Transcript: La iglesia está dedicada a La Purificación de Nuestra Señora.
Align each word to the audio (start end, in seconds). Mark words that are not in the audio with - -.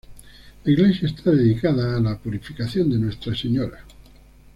La 0.63 0.71
iglesia 0.71 1.07
está 1.07 1.29
dedicada 1.29 1.95
a 1.95 1.99
La 1.99 2.17
Purificación 2.17 2.89
de 2.89 2.97
Nuestra 2.97 3.35
Señora. 3.35 3.85